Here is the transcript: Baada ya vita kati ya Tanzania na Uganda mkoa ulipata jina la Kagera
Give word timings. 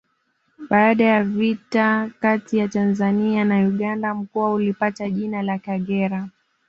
Baada 0.69 1.03
ya 1.05 1.23
vita 1.23 2.09
kati 2.19 2.57
ya 2.57 2.67
Tanzania 2.67 3.45
na 3.45 3.67
Uganda 3.67 4.15
mkoa 4.15 4.53
ulipata 4.53 5.09
jina 5.09 5.41
la 5.43 5.59
Kagera 5.59 6.29